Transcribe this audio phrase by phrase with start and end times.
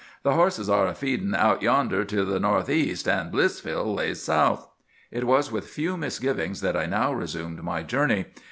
[0.23, 4.67] The horses are feedin' out yonder to the no'th east, an' Blissville lays south.'
[5.11, 8.25] "It was with few misgivings that I now resumed my journey.